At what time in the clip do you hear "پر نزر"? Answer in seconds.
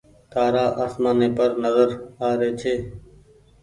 1.37-1.89